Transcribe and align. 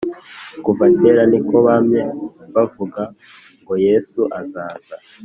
kuva 0.63 0.85
kera 0.97 1.23
niko 1.31 1.55
bamye 1.65 2.01
bavuga 2.53 3.01
ngo 3.61 3.73
yesu 3.85 4.21
azaza 4.39 4.95